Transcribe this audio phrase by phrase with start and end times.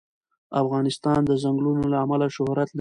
[0.61, 2.69] افغانستان د ځنګلونه له امله شهرت لري.